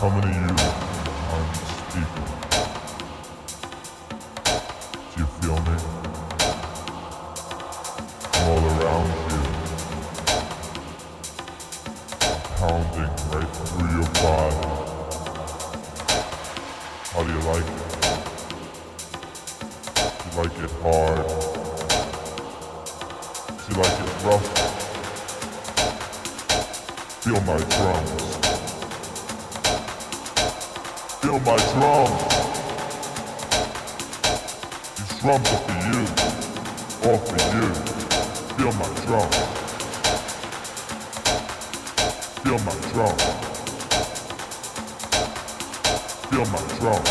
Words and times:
I'm 0.00 0.10
coming 0.10 0.22
to 0.22 0.28
you 0.28 0.34
on 0.34 1.42
the 1.48 1.58
speaker. 1.90 2.24
Do 4.94 5.16
you 5.18 5.26
feel 5.26 5.58
me? 5.58 5.74
All 8.44 8.62
around 8.62 9.10
you. 9.28 9.42
Pounding 12.54 13.14
right 13.32 13.50
through 13.66 13.90
your 13.90 14.08
body. 14.22 14.62
How 17.10 17.20
do 17.24 17.30
you 17.32 17.42
like 17.48 17.68
it? 17.74 17.82
Do 19.96 20.26
you 20.28 20.34
like 20.38 20.56
it 20.62 20.72
hard? 20.80 21.26
Do 23.58 23.66
you 23.68 23.78
like 23.82 23.96
it 23.98 24.10
rough? 24.24 24.46
Feel 27.24 27.40
my 27.40 27.58
drums. 27.58 28.27
Drums 35.28 35.52
are 35.52 35.58
for 35.58 35.76
you. 35.92 36.00
All 37.10 37.18
for 37.18 37.38
you. 37.54 37.68
Feel 38.56 38.72
my 38.80 38.88
drums. 39.04 39.36
Feel 42.42 42.58
my 42.64 42.76
drums. 42.88 43.24
Feel 46.30 46.46
my 46.46 46.62
drums. 46.78 47.10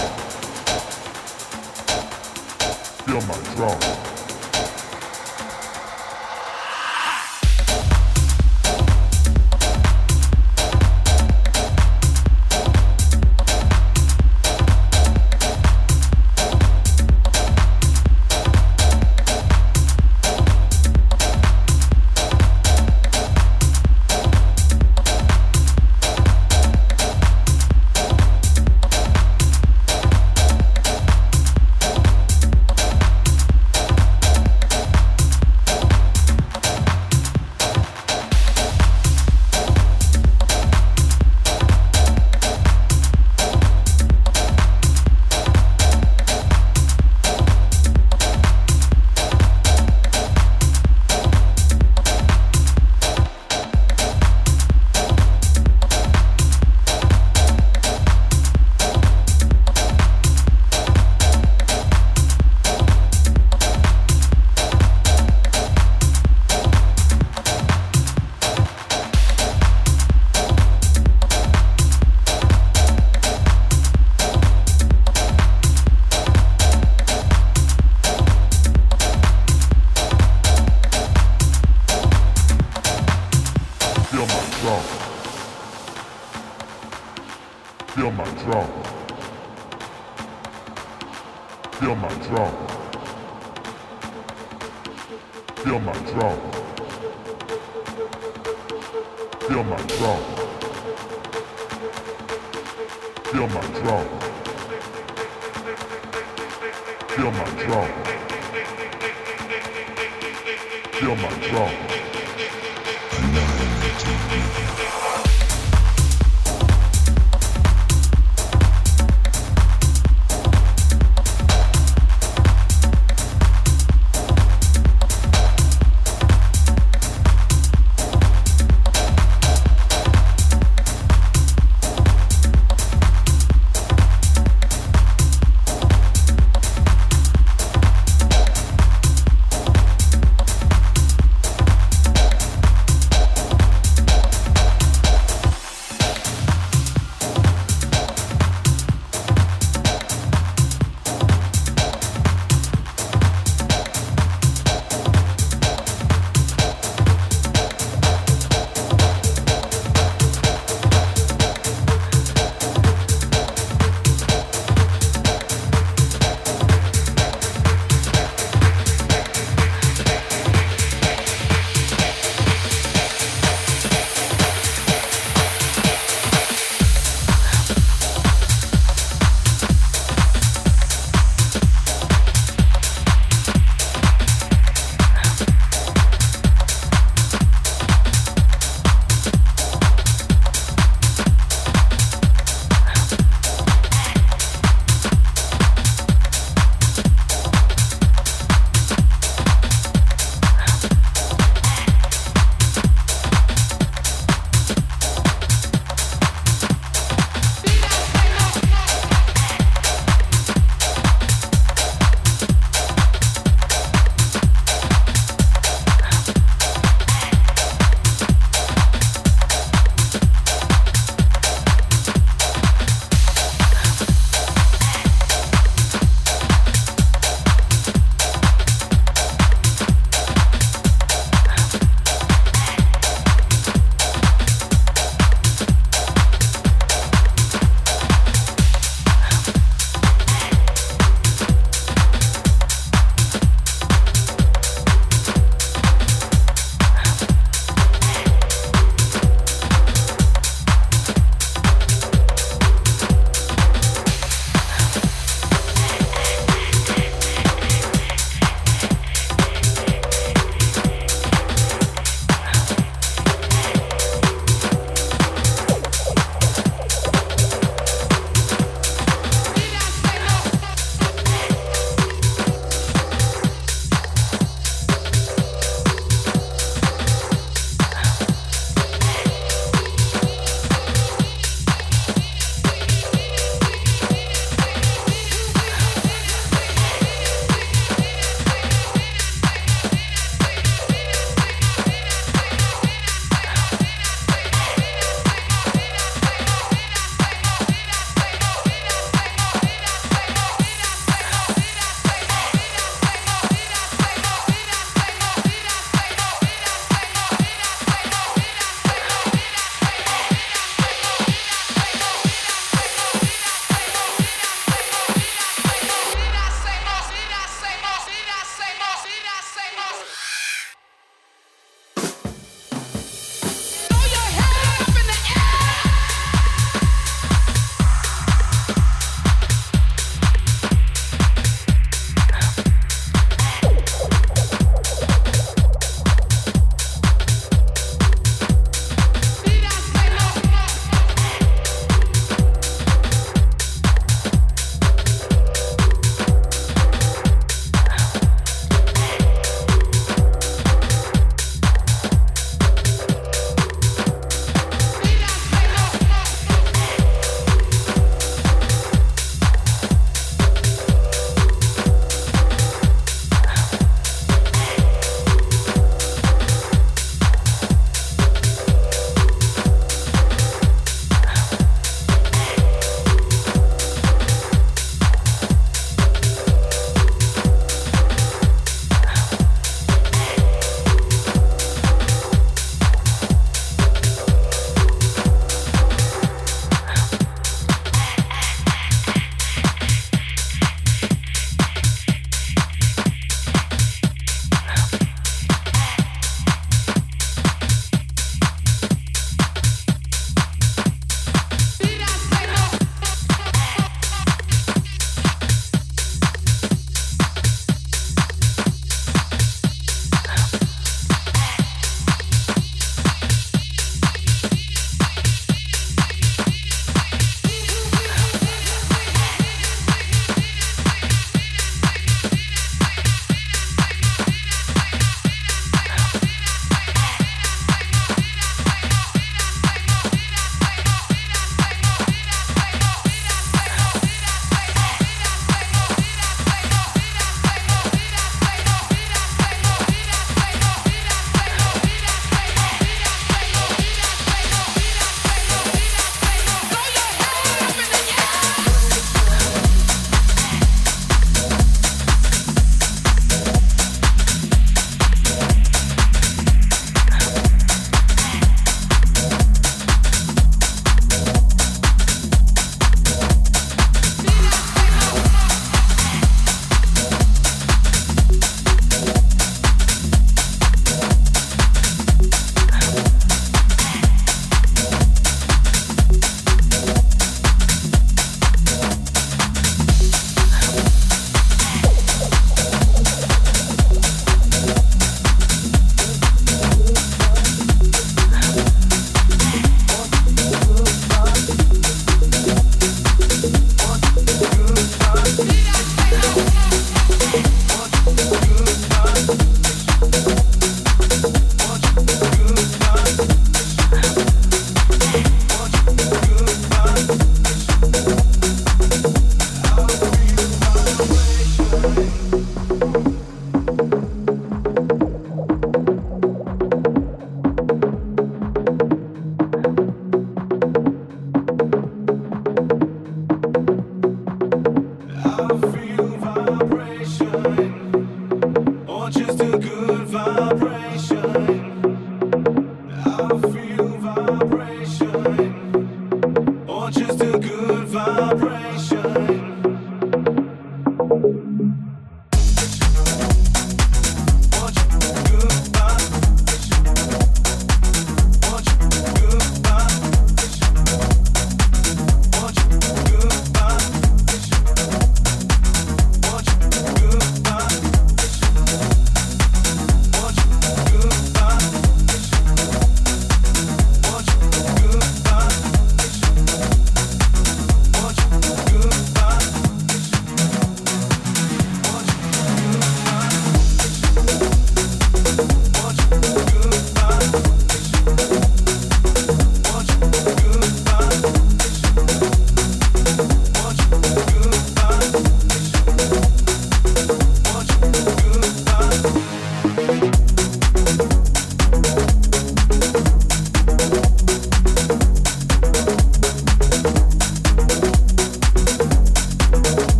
Feel 3.05 3.21
my 3.21 3.37
drums. 3.55 3.87
Feel 3.87 4.06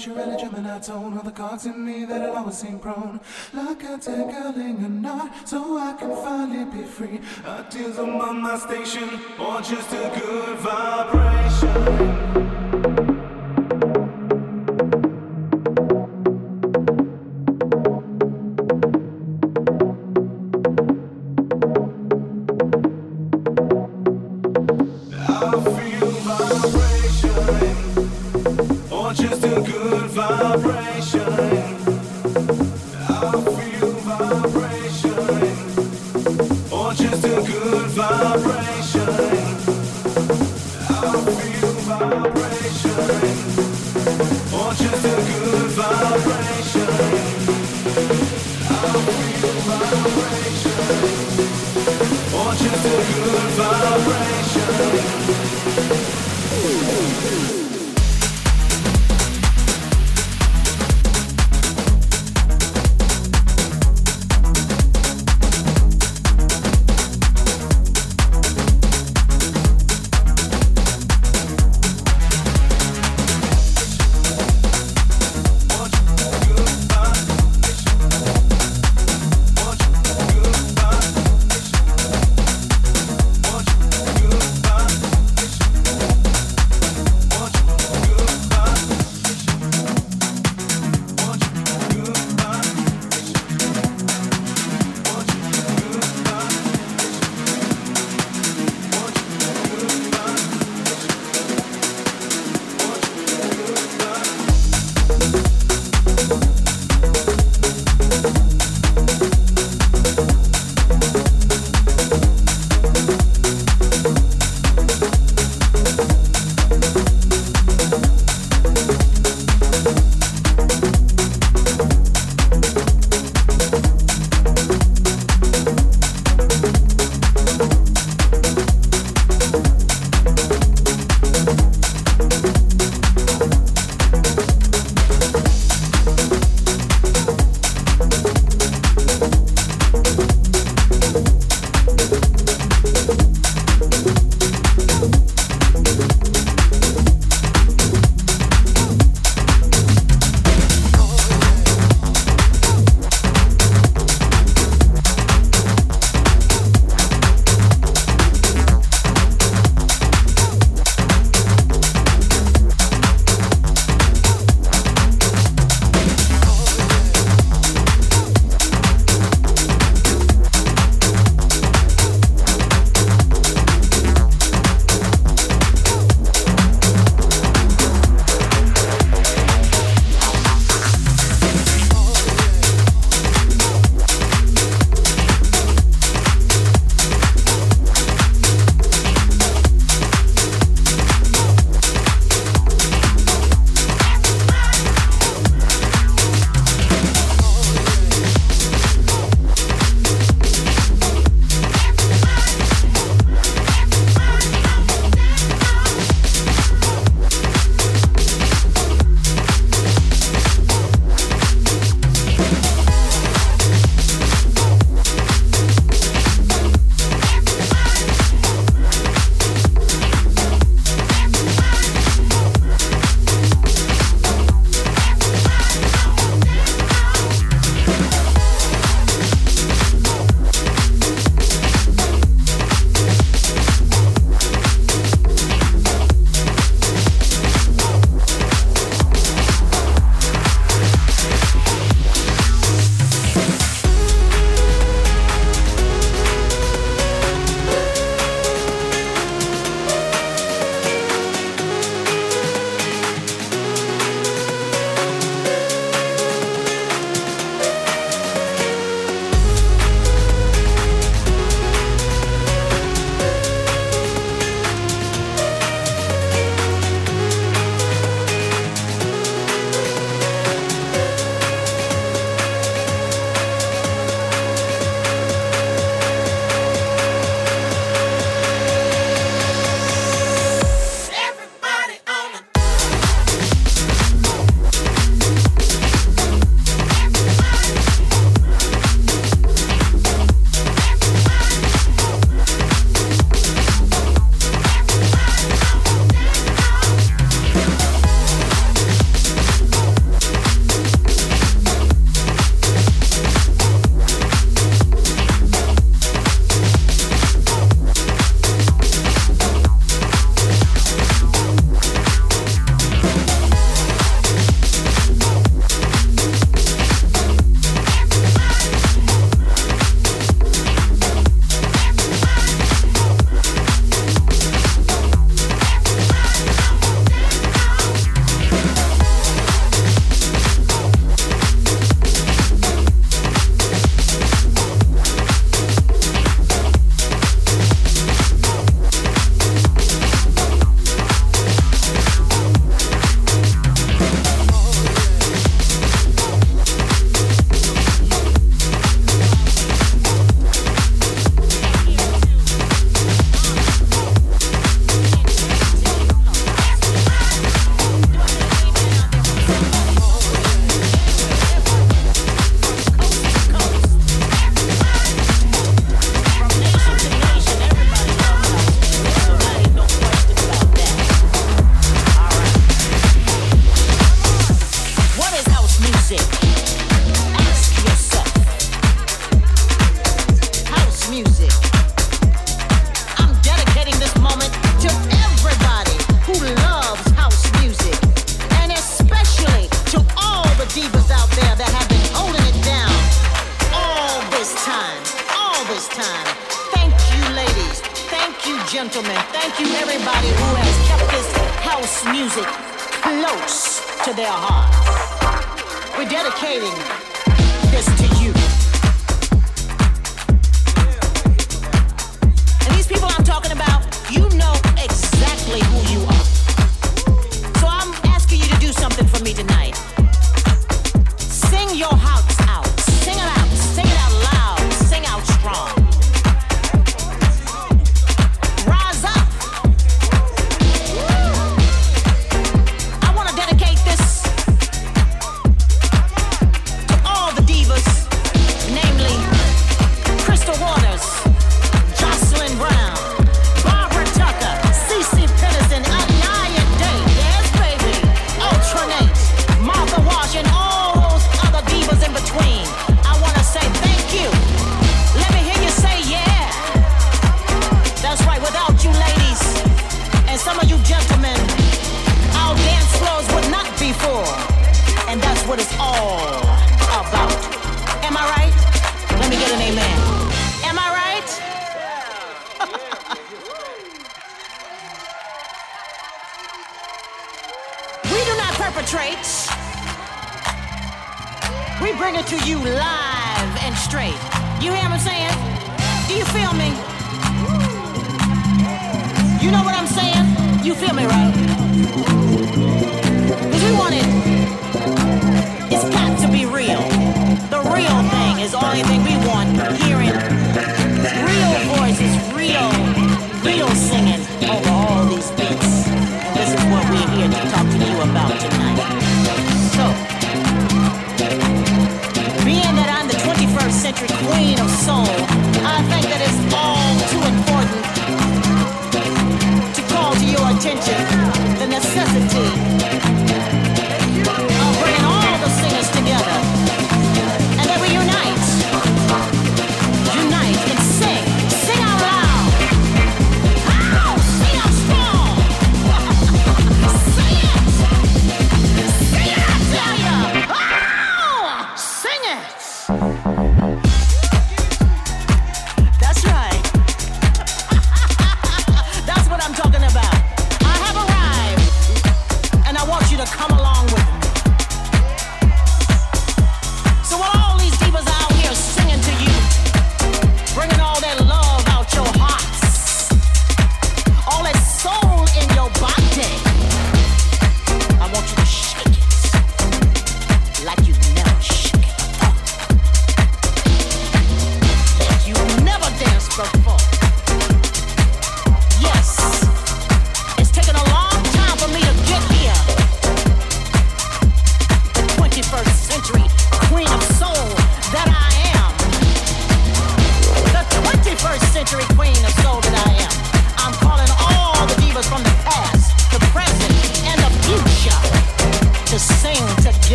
nature 0.00 0.18
a 0.18 0.36
Gemini 0.38 0.78
tone 0.78 1.18
are 1.18 1.22
the 1.22 1.30
cogs 1.30 1.66
in 1.66 1.84
me 1.84 2.06
that'll 2.06 2.34
always 2.34 2.56
seem 2.56 2.78
prone. 2.78 3.20
Like 3.52 3.82
a 3.82 3.98
tangling 3.98 4.82
a 4.82 4.88
knot, 4.88 5.46
so 5.46 5.76
I 5.76 5.92
can 5.92 6.16
finally 6.16 6.64
be 6.64 6.84
free. 6.84 7.20
Ideas 7.44 7.98
on 7.98 8.40
my 8.40 8.58
station, 8.58 9.20
or 9.38 9.60
just 9.60 9.92
a 9.92 10.10
good 10.18 10.58
vibration. 10.60 12.49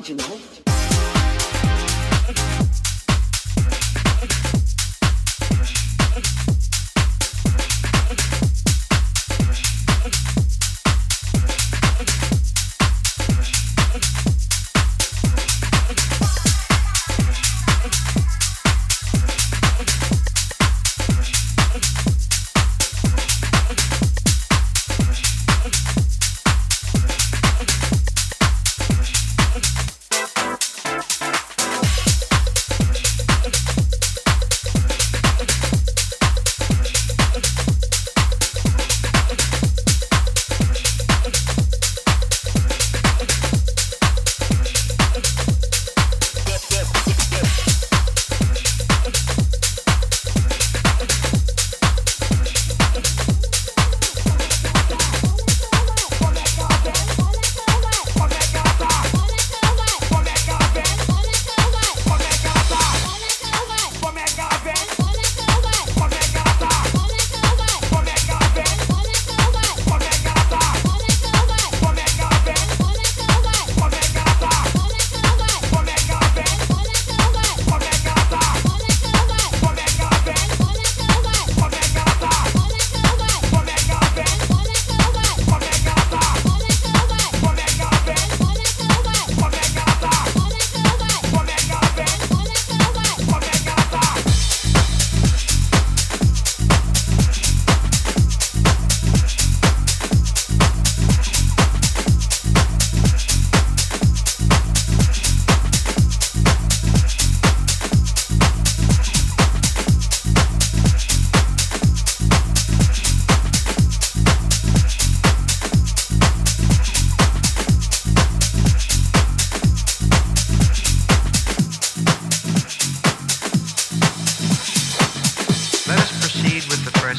de 0.00 0.14
novo. 0.14 0.31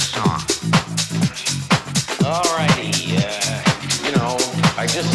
song. 0.03 0.39
Alrighty, 2.23 3.15
uh, 3.15 3.63
you 4.05 4.11
know, 4.15 4.35
I 4.77 4.85
just 4.87 5.07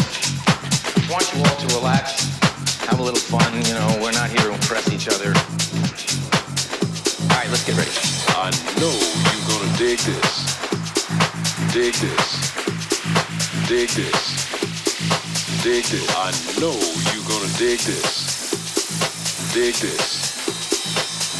want 1.09 1.25
you 1.33 1.39
all 1.45 1.55
to 1.55 1.67
relax, 1.75 2.25
have 2.87 2.99
a 2.99 3.03
little 3.03 3.19
fun, 3.19 3.53
you 3.65 3.73
know, 3.73 3.99
we're 4.01 4.11
not 4.11 4.29
here 4.29 4.41
to 4.49 4.53
impress 4.53 4.91
each 4.91 5.07
other. 5.07 5.33
Alright, 7.29 7.49
let's 7.49 7.65
get 7.65 7.77
ready. 7.77 7.91
I 8.33 8.49
know 8.79 8.93
you're 9.29 9.47
gonna 9.49 9.77
dig 9.77 9.99
this. 9.99 10.49
Dig 11.73 11.93
this. 11.95 12.27
Dig 13.67 13.89
this. 13.89 14.19
Dig 15.63 15.83
this. 15.85 16.07
I 16.17 16.31
know 16.59 16.73
you're 17.13 17.27
gonna 17.29 17.51
dig 17.57 17.79
this. 17.79 19.53
Dig 19.53 19.75
this. 19.75 20.19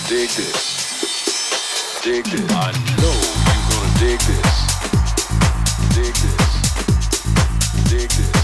Dig 0.07 0.29
this. 0.29 2.01
Dig 2.03 2.25
this. 2.25 2.51
I 2.51 2.71
know. 3.01 3.28
Dig 3.99 4.17
this. 4.19 4.65
Dig 5.93 6.13
this. 6.13 7.89
Dig 7.89 8.09
this. 8.09 8.38